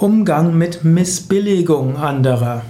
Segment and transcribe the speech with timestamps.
[0.00, 2.62] Umgang mit Missbilligung anderer.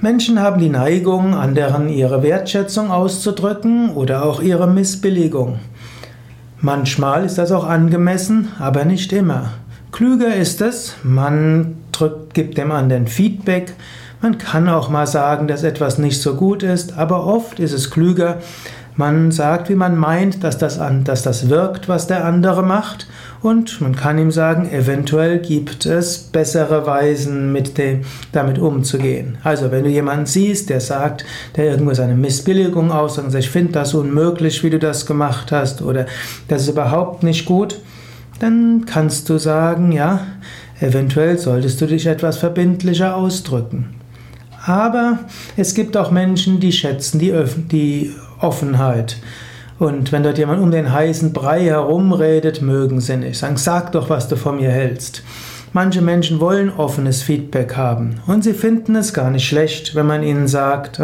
[0.00, 5.60] Menschen haben die Neigung, anderen ihre Wertschätzung auszudrücken oder auch ihre Missbilligung.
[6.60, 9.52] Manchmal ist das auch angemessen, aber nicht immer.
[9.92, 13.72] Klüger ist es, man drückt, gibt dem anderen Feedback,
[14.20, 17.92] man kann auch mal sagen, dass etwas nicht so gut ist, aber oft ist es
[17.92, 18.38] klüger,
[18.96, 23.06] man sagt, wie man meint, dass das, dass das wirkt, was der andere macht.
[23.42, 29.36] Und man kann ihm sagen, eventuell gibt es bessere Weisen, mit dem, damit umzugehen.
[29.42, 31.24] Also, wenn du jemanden siehst, der sagt,
[31.56, 35.50] der irgendwo seine Missbilligung aussagt und sagt, ich finde das unmöglich, wie du das gemacht
[35.50, 36.06] hast, oder
[36.46, 37.80] das ist überhaupt nicht gut,
[38.38, 40.20] dann kannst du sagen, ja,
[40.80, 43.94] eventuell solltest du dich etwas verbindlicher ausdrücken.
[44.64, 45.18] Aber
[45.56, 47.32] es gibt auch Menschen, die schätzen die,
[47.72, 49.16] die Offenheit.
[49.82, 53.36] Und wenn dort jemand um den heißen Brei herumredet, mögen sie nicht.
[53.36, 55.24] Sagen, sag doch, was du von mir hältst.
[55.72, 60.22] Manche Menschen wollen offenes Feedback haben und sie finden es gar nicht schlecht, wenn man
[60.22, 61.00] ihnen sagt,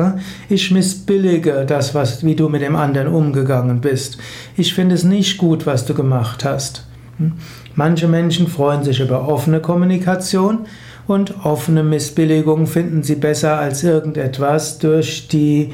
[0.49, 4.19] ich missbillige das, was, wie du mit dem anderen umgegangen bist.
[4.57, 6.87] Ich finde es nicht gut, was du gemacht hast.
[7.17, 7.33] Hm?
[7.75, 10.67] Manche Menschen freuen sich über offene Kommunikation
[11.09, 15.73] und offene Missbilligung finden sie besser als irgendetwas durch die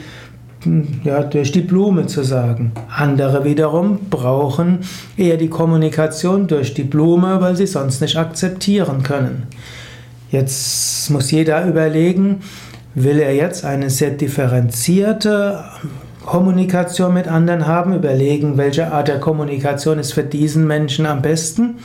[1.05, 2.73] ja, durch die Blume zu sagen.
[2.95, 4.81] Andere wiederum brauchen
[5.17, 9.45] eher die Kommunikation durch die Blume, weil sie sonst nicht akzeptieren können.
[10.31, 12.41] Jetzt muss jeder überlegen,
[12.95, 15.65] will er jetzt eine sehr differenzierte
[16.25, 21.77] Kommunikation mit anderen haben, überlegen, welche Art der Kommunikation ist für diesen Menschen am besten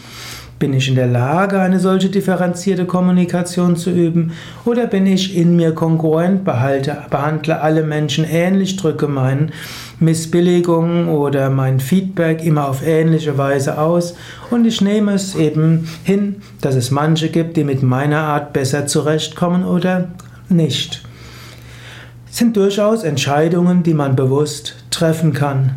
[0.60, 4.34] bin ich in der Lage, eine solche differenzierte Kommunikation zu üben?
[4.66, 9.54] Oder bin ich in mir kongruent, behalte, behandle alle Menschen ähnlich, drücke meinen
[10.00, 14.16] Missbilligungen oder mein Feedback immer auf ähnliche Weise aus
[14.50, 18.86] und ich nehme es eben hin, dass es manche gibt, die mit meiner Art besser
[18.86, 20.10] zurechtkommen oder
[20.48, 21.04] nicht.
[22.30, 25.76] Es sind durchaus Entscheidungen, die man bewusst treffen kann.